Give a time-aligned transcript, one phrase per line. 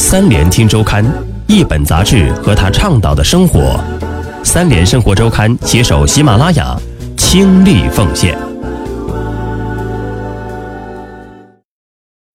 [0.00, 1.04] 三联听周刊，
[1.48, 3.76] 一本杂志和他倡导的生活。
[4.44, 6.80] 三联生活周刊携手喜马拉雅，
[7.16, 8.38] 倾力奉献。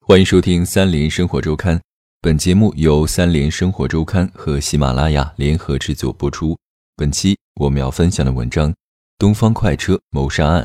[0.06, 1.80] 欢迎收听三联生活周刊，
[2.20, 6.58] 本节目由三联生活周刊和喜马拉雅联合制作播出。
[6.98, 8.72] 本期我们要分享的文章
[9.18, 10.64] 《东方快车谋杀案》，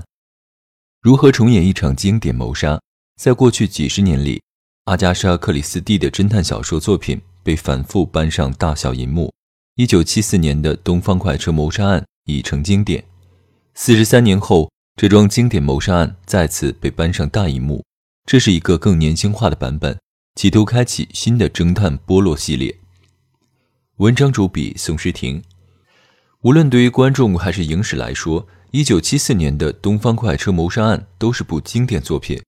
[1.00, 2.80] 如何重演一场经典谋杀？
[3.16, 4.42] 在过去几十年里。
[4.88, 9.30] 阿加莎·克里斯蒂的侦探小说作品被反复搬上大小银幕。
[9.74, 13.04] 一九七四年的《东方快车谋杀案》已成经典。
[13.74, 17.84] 四十三年后，这桩经典谋杀案再次被搬上大银幕。
[18.24, 19.98] 这是一个更年轻化的版本，
[20.36, 22.74] 企图开启新的侦探波洛系列。
[23.98, 25.42] 文章主笔宋诗婷。
[26.40, 32.40] 无论对于观众还是影史来说，一九七四年的《东方快车谋杀案》都是部经典作品。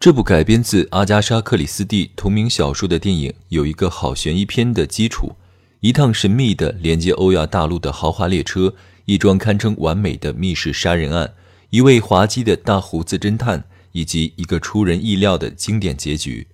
[0.00, 5.36] 这部改编自阿加莎·克里斯蒂同名小说的电影有一个好悬疑片的基础：
[5.80, 11.34] 一趟神秘的连接欧亚大陆的豪华列车，一桩堪称完美的密室杀人案，
[11.68, 16.46] 一位滑稽的大胡子侦探，以及一个出人意料的经典结局。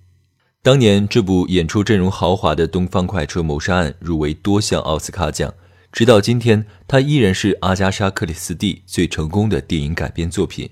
[0.61, 5.53] 当年，这部演出阵容豪华的《东方快车谋杀案》入围多项奥斯卡奖，
[5.93, 10.69] 直到今天，它依然是阿加莎·克里斯蒂最成功的电影改编作品。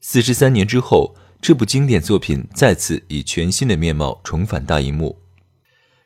[0.00, 1.14] 四十三年之后。
[1.42, 5.16] 这部经典作品再次以全新的面貌重返大荧幕，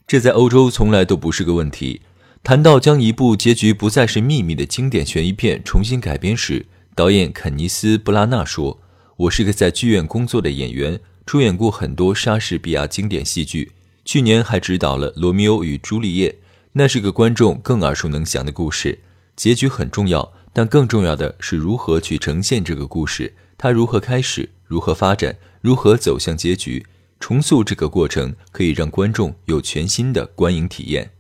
[0.07, 2.03] 这在欧洲从来都不是个问题。
[2.45, 8.81] 谈到将一部结局不再是秘密的经典悬疑片重新改编时，导演肯尼斯·布拉纳说
[9.17, 13.73] ：“我是个在剧院工作的演员，出演过很多莎士比亚经典戏剧，
[14.05, 16.31] 去年还执导了《罗密欧与朱丽叶》，
[16.75, 19.01] 那是个观众更耳熟能详的故事。
[19.35, 26.85] 结局很重要，但更重要的是如何去呈现这个故事，它如何开始。”如何发展，如何走向结局？
[27.21, 31.11] 重塑这个过程可以让观众有全新的观影体验。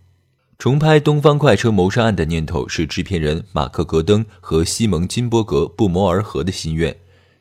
[0.58, 6.94] 重拍《东方快车谋杀案》的念头是制片人马克·格登和西蒙·金伯格不谋而合的心愿。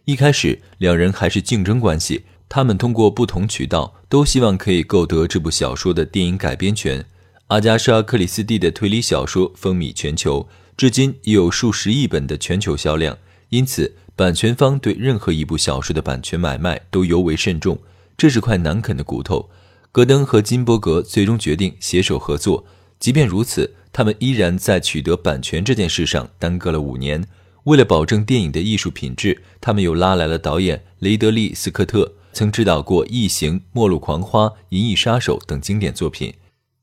[0.05, 7.05] 一开始，两人还是竞争关系，他们通过不同渠道都希望可以购得这部小说的电影改编权。
[7.47, 10.47] 阿加莎·克里斯蒂的推理小说风靡全球，
[10.77, 13.17] 至今已有数十亿本的全球销量，
[13.49, 13.97] 因此。
[14.15, 17.79] 版权方对任何一部小说的版权买卖都尤为慎重，
[18.15, 19.49] 这是块难啃的骨头。
[19.91, 22.63] 戈登和金伯格最终决定携手合作，
[22.99, 27.25] 即便如此，他们依然在取得版权这件事上耽搁了五年。
[27.63, 36.31] 为了保证电影的艺术品质，他们又拉来了导演雷德利·斯科特，曾指导过《异形》《末路狂花》《银翼杀手》等经典作品。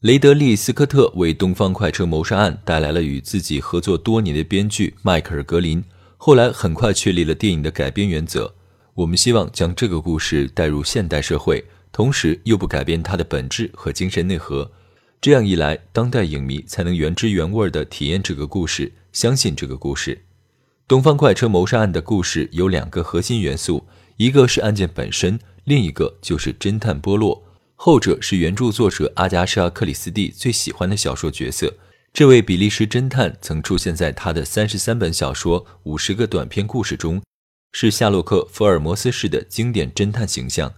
[0.01, 5.85] 雷德利·斯科特为《东方快车谋杀案》带来了与自己合作多年的编剧迈克尔·格林。
[6.23, 8.55] 后来很快确立了电影的改编原则。
[8.93, 14.71] 我们希望将这个故事带入现代社会，同时又不改变它的本质和精神内核。
[15.19, 20.15] 这样一来，当代影迷才能原汁原味地体验这个故事，相信这个故事。
[20.87, 23.87] 《东方快车谋杀案》的故事有两个核心元素，
[24.19, 27.43] 一个是案件本身，另一个就是侦探波洛。
[27.77, 31.79] 后者是原著作者阿加莎·克里斯蒂最喜欢的小说角色。
[32.13, 37.23] 这位比利时侦探曾出现在他的三十三本小说、五十个短篇故事中，
[37.73, 40.75] 是夏洛克·福尔摩斯式的经典侦探形象。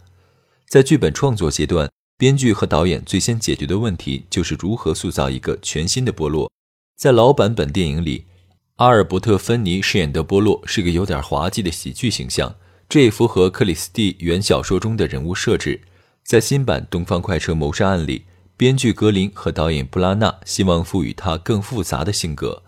[0.69, 6.51] 在剧本创作阶段，编剧和导演最先解决的问题就是如何塑造一个全新的波洛。
[6.97, 8.27] 在老版本电影里，
[8.77, 12.55] 阿尔伯特·芬尼饰演的波洛是个有点滑稽的喜剧形象，
[12.89, 15.81] 这也符合克里斯蒂原小说中的人物设置。
[16.23, 18.27] 在新版《东方快车谋杀案》里。
[18.63, 22.63] 编剧格林和导演布拉纳希望赋予他更复杂的性格。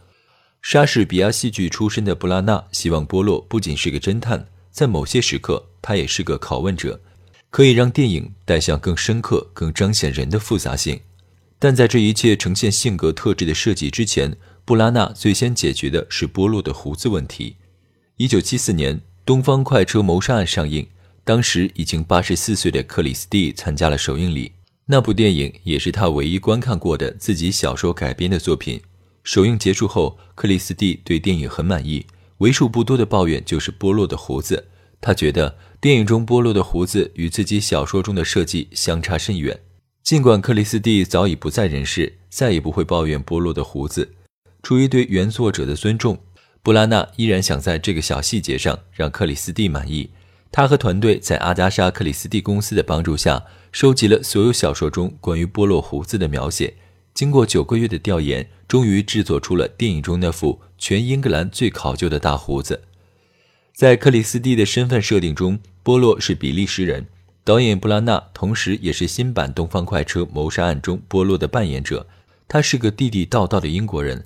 [0.61, 7.01] 莎士比亚戏剧出身的布拉纳希望波洛不仅是个侦探，在某些时刻他也是个拷问者，
[7.49, 10.99] 可以让电影带向更深刻、更彰显人的复杂性。
[11.61, 17.55] 但在这一切呈现性格特质的设计之前，布拉纳最先解决的是波洛的胡子问题。
[18.17, 20.89] 一九七四年，《东方快车谋杀案》上映，
[21.23, 24.51] 当时已经八十四岁的克里斯蒂参加了首映礼。
[24.87, 28.81] 那部电影也是他唯一观看过的自己小说改编的作品。
[29.23, 32.05] 首映结束后，克里斯蒂对电影很满意，
[32.39, 34.69] 为数不多的抱怨就是波洛的胡子。
[35.01, 39.59] 他觉得电影中波洛的胡子与自己小说中的设计相差甚远。
[40.03, 44.13] 尽管克里斯蒂早已不在人世，再也不会抱怨波洛的胡子。
[44.63, 46.19] 出于对原作者的尊重，
[46.63, 50.11] 布拉纳依然想在这个小细节上让克里斯蒂满意。
[50.53, 53.43] 他和团队在阿加莎·克里斯蒂公司的帮助下，
[53.75, 56.75] 收集了所有小说中关于波洛胡子的描写。
[57.13, 62.83] 经过九个月的调研，终于制作出了电影中那副全英格兰最考究的大胡子。
[63.73, 67.09] 在克里斯蒂的身份设定中，波洛是比利时人，
[67.43, 72.07] 导演布拉纳同时也是新版《东方快车谋杀案》中波洛的扮演者。
[72.47, 74.25] 他是个地地道道的英国人。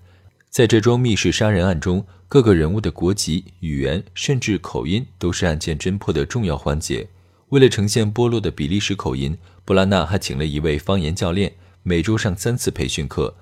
[0.51, 7.09] 在这桩密室杀人案中，各个人物的国籍、语言甚至口音都是案件侦破的重要环节。
[7.51, 11.53] 为了呈现波洛的比利时口音，布拉纳还请了一位方言教练，
[11.83, 13.35] 每周上三次培训课。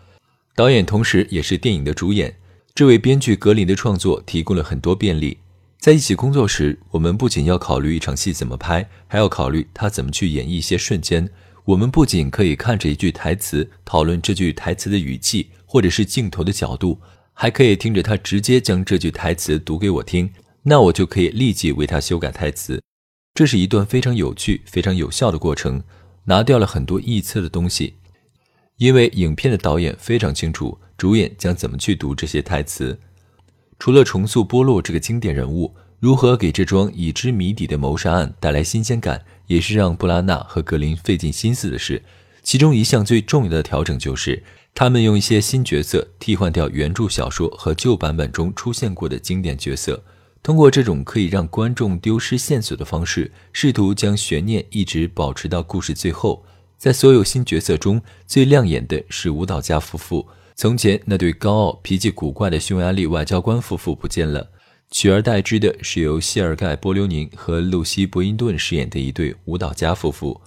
[0.55, 2.37] 导演同时也是电影的主演，
[2.75, 5.38] 这位编剧格林的创作提供了很多便利。
[5.79, 11.29] 在一起工作时，我们不仅要考虑一场戏怎么拍，还要考虑他怎么去演绎一些瞬间。
[11.64, 17.00] 我们不仅可以看着一句台词讨论这句台词的语气，或者是镜头的角度，
[17.32, 20.31] 还可以听着他直接将这句台词读给我听，
[20.62, 22.81] 那我就可以立即为他修改台词。
[23.36, 25.82] 这是一段非常有趣、非常有效的过程，
[26.24, 27.96] 拿掉了很多臆测的东西。
[28.78, 32.98] 因为影片的导演非常清楚主演将怎么去读这些台词。
[33.78, 42.02] 除了重塑波洛这个经典人物，如何给这桩已知谜底的谋杀案带来新鲜感，也是让布拉纳和格林费尽心思的事。
[42.42, 44.42] 其中一项最重要的调整就是，
[44.74, 50.02] 他们用一些新角色替换掉原著小说和旧版本中出现过的经典角色。
[50.46, 56.44] 通过这种可以让观众丢失线索的方式，试图将悬念一直保持到故事最后。
[56.78, 60.25] 在所有新角色中最亮眼的是舞蹈家夫妇。
[60.54, 64.48] 从前那对高傲、脾气古怪的匈牙利外交官夫妇不见了，
[64.88, 70.40] 取而代之的是由谢尔盖·波留宁和露西·伯因顿饰演的一对舞蹈家夫妇。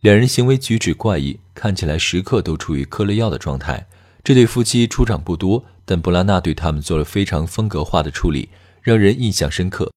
[0.00, 3.86] 两人行为举止怪异，看起来时刻都处于嗑了药的状态。
[4.24, 8.48] 这对夫妻出场不多，但布拉纳对他们做了非常风格化的处理，
[8.82, 9.90] 让人印象深刻。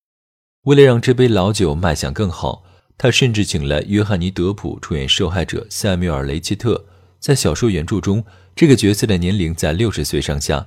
[0.64, 2.64] 为了让这杯老酒卖相更好。
[2.98, 6.86] 他甚至请来约翰尼·德普出演受害者塞缪尔·雷切特。
[7.20, 8.24] 在小说原著中，
[8.56, 10.66] 这个角色的年龄在六十岁上下。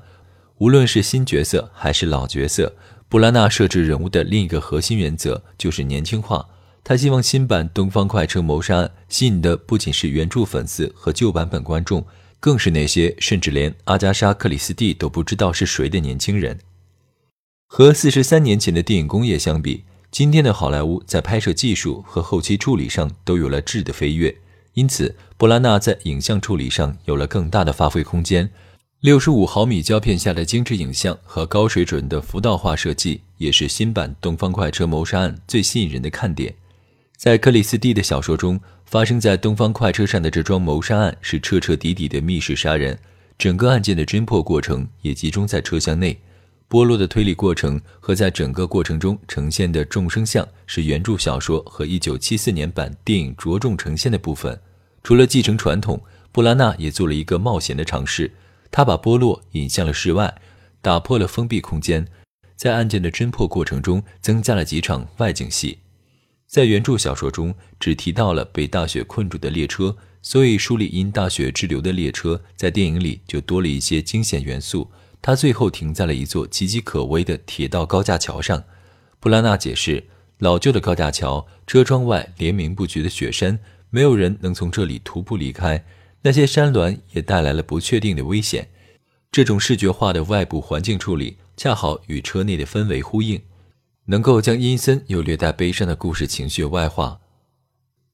[0.59, 2.75] 无论是新角色还是老角色，
[3.09, 6.47] 布拉纳设置人物的另一个核心原则就是年轻化。
[6.85, 12.07] 他希望新版《东方快车谋杀案》吸引的不仅是原著粉丝和旧版本观众，
[12.39, 16.59] 更是那些甚至连阿加莎·克里斯蒂都不知道是谁的年轻人。
[17.71, 24.35] 和四十三年前的电影工业相比，今天的好莱坞在拍摄技术和后期处理上都有了质的飞跃，
[24.73, 28.51] 因此布拉纳在影像处理上有了更大的发挥空间。
[29.01, 36.53] 六十五毫米胶片下的精致影像和高水准的浮道化设计，也是新版《东方快车谋杀案》最吸引人的看点。
[37.17, 42.99] 在克里斯蒂的小说中，发生在东方快车上的这桩谋杀案是彻彻底底的密室杀人，
[43.37, 46.19] 整个案件的侦破过程也集中在车厢内。
[46.69, 54.61] 波洛的推理过程和在整个过程中呈现的众生相是原著小说和1974年版电影着重呈现的部分。
[55.03, 55.99] 除了继承传统，
[56.31, 58.31] 布拉纳也做了一个冒险的尝试，
[58.71, 60.35] 他把波洛引向了室外，
[60.83, 62.07] 打破了封闭空间，
[62.55, 65.79] 在案件的侦破过程中增加了几场外景戏。
[66.47, 74.91] 在原著小说中只提到了被大雪困住的列车，所以书里因大雪滞留的列车，在电影里就多了一些惊险元素。
[75.21, 78.65] 他最后停在了一座岌岌可危的铁道高架桥上。
[79.21, 80.05] 布拉纳解释，
[80.39, 83.59] 老旧的高架桥，车窗外连绵不绝的雪山，
[83.91, 85.85] 没有人能从这里徒步离开。
[86.23, 88.69] 那些山峦也带来了不确定的危险。
[89.31, 93.43] 这种视觉化的外部环境处理，恰好与车内的氛围呼应，
[94.07, 97.21] 能够将阴森又略带悲伤的故事情绪外化。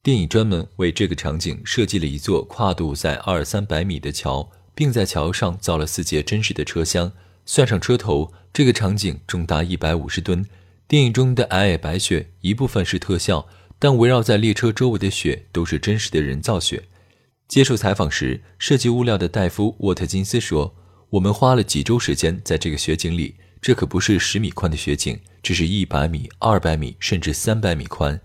[0.03, 4.51] 电影专门为这个场景设计了一座跨度在二三百米的桥。
[4.75, 7.13] 并在桥上造了四节真实的车厢，
[7.47, 10.45] 算上车头，这个场景重达一百五十吨。
[10.87, 13.47] 电影中的皑皑白雪一部分是特效，
[13.79, 16.85] 但围绕在列车周围的雪都是真实的人造雪。
[17.47, 20.75] 接受采访时，设计物料的戴夫·沃特金斯说
[21.11, 28.21] ：“我们花了几周时间在这个雪景里，这可不是十米宽的雪景，这是一百米、二百米，甚至三百米宽。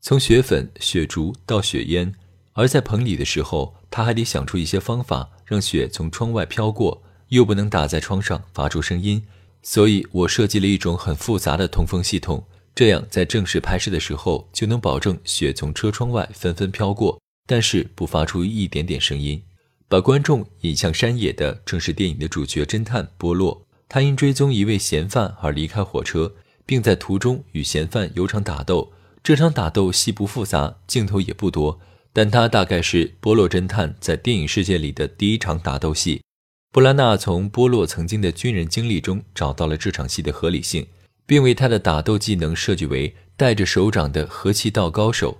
[0.00, 2.14] 从雪粉、雪竹到雪烟，
[2.52, 9.20] 而在棚里的时候，他还得想出一些方法。”让雪从窗外飘过，又不能打在窗上发出声音，
[9.64, 19.42] 所以我设计了一种很复杂的通风系统，这样在正式拍摄的时候就能保证雪从车窗外纷纷飘过，但是不发出一点点声音。
[19.88, 26.32] 把观众引向山野的正是电影的主角侦探波洛，他因追踪一位嫌犯而离开火车，
[26.64, 28.92] 并在途中与嫌犯有场打斗。
[29.24, 31.80] 这场打斗戏不复杂，镜头也不多。
[32.12, 36.20] 但它大概是波洛侦探在电影世界里的第一场打斗戏。
[36.72, 40.86] 布拉纳从波洛曾经的军人经历中找到了这场戏的合理性，
[41.26, 45.38] 并为他的打斗技能设计为带着手掌的合气道高手。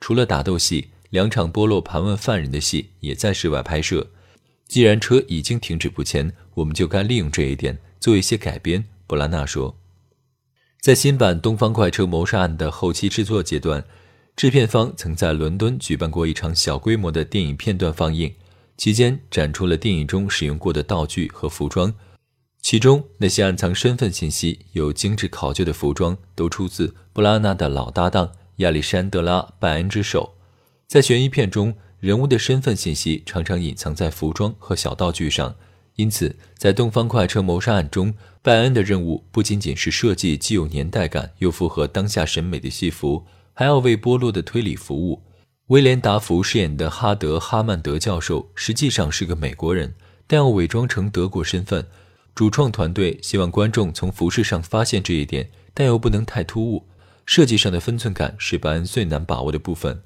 [0.00, 4.08] 除了打斗戏，两场波洛盘问犯人的戏也在室外拍摄。
[4.66, 8.84] 既然车已经停止不前，我们就该利用这一点做一些改编。
[9.06, 9.76] 布拉纳说，
[10.80, 13.84] 在新版《东方快车谋杀案》的后期制作阶段。
[14.36, 18.34] 制片方曾在伦敦举办过一场小规模的电影片段放映，
[18.76, 21.94] 期间展出了电影中使用过的道具和服装，
[22.60, 30.34] 其中那些暗藏身份信息、有精致考究的服装，都出自布拉纳的老搭档亚历山德拉·拜恩之手。
[30.86, 35.56] 在悬疑片中，人物的身份信息常常隐藏在服装和小道具上。
[35.94, 38.12] 因此，在东方快车谋杀案中，
[38.42, 43.24] 拜恩的任务不仅仅是设计既有年代感又符合当下审美的戏服，
[43.58, 45.22] 还要为波洛的推理服务。
[45.68, 49.94] 威廉·达福饰演的哈德·哈曼德教授实际上是个美国人，
[50.26, 51.86] 但要伪装成德国身份。
[52.34, 56.86] 主创团队希望观众从服饰上发现这一点，但又不能太突兀。
[57.24, 60.02] 设计上的分寸感是班恩最难把握的部分。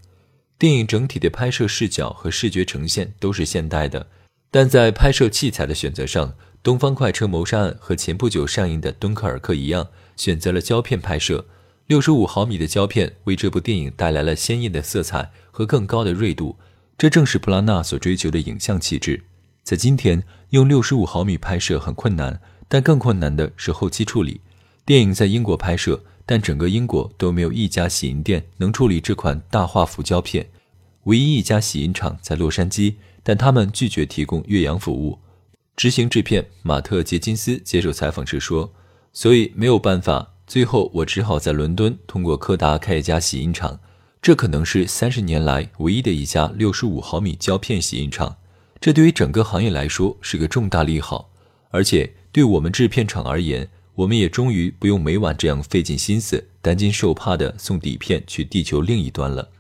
[0.57, 4.07] 电影整体的拍摄视角和视觉呈现都是现代的。
[4.53, 6.29] 但在拍摄器材的选择上，
[6.63, 11.47] 《东方快车谋杀案》和前不久上映的《敦刻尔克》一样，选择了胶片拍摄。
[11.91, 16.57] 六十五毫米的胶片为这部电影带来了鲜艳的色彩和更高的锐度，
[16.97, 19.25] 这正是普拉纳所追求的影像气质。
[19.65, 24.41] 在今天，用六十五毫米拍摄很困难，但更困难的是后期处理。
[24.87, 30.49] 电影在英国拍摄，但整个英国都没有一家洗印店能处理这款大画幅胶片，
[31.07, 32.95] 唯一一家洗印厂在洛杉矶。
[33.25, 35.19] 但他们拒绝提供越洋服务。
[35.75, 38.73] 执行制片马特·杰金斯接受采访时说
[39.13, 43.79] ：“所以没有办法，最后我只好在伦敦通过柯达开一家洗印厂。
[44.21, 48.37] 这可能是三十年来唯一的一家六十五毫米胶片洗印厂。
[48.81, 51.31] 这对于整个行业来说是个重大利好，
[51.71, 59.51] 而且对我们制片厂而言，我们也终于不用每晚这样费尽心思、担惊受怕地送底片去地球另一端了。”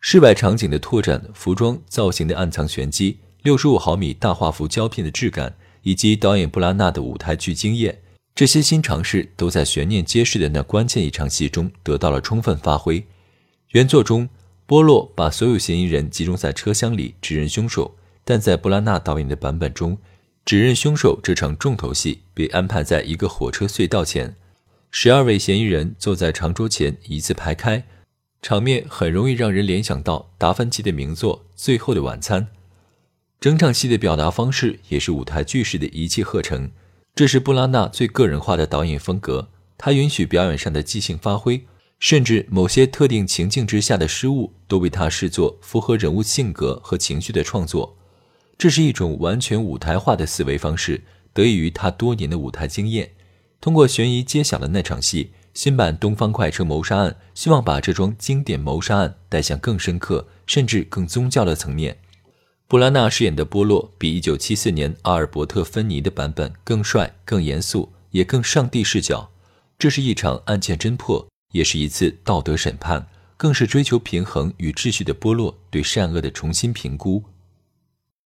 [0.00, 8.00] 室外场景的拓展、服装造型的暗藏玄机、六十五毫米大画幅胶片的质感，以及导演布拉纳的舞台剧经验，
[8.34, 13.06] 这些新尝试都在悬念揭示的那关键一场戏中得到了充分发挥。
[13.68, 14.28] 原作中，
[14.66, 19.96] 波洛把所有嫌疑人集中在车厢里指认凶手，但在布拉纳导演的版本中，
[20.44, 24.34] 指认凶手这场重头戏被安排在一个火车隧道前，
[24.90, 27.84] 十二位嫌疑人坐在长桌前一字排开。
[28.42, 32.42] 场面很容易让人联想到达芬奇的名作《最后的晚餐》。
[33.40, 36.70] 整场戏的表达方式也是舞台剧式的一气呵成，
[37.14, 39.48] 这是布拉纳最个人化的导演风格。
[39.78, 41.64] 他允许表演上的即兴发挥，
[42.00, 47.96] 甚至某些特定情境之下的失误都被他视作符合人物性格和情绪的创作。
[48.58, 53.12] 这是一种完全舞台化的思维方式，得益于他多年的舞台经验。
[53.60, 55.32] 通过悬疑揭晓的那场戏。
[55.54, 61.96] 新版《东方快车谋杀案》希望把这桩经典谋杀案带向更深刻，甚至更宗教的层面。
[62.66, 69.30] 布拉纳饰演的波洛比1974年阿尔伯特·芬尼的版本更帅、更严肃，也更上帝视角。
[69.78, 73.06] 这是一场案件侦破，也是一次道德审判，
[73.36, 77.22] 更是追求平衡与秩序的波洛对善恶的重新评估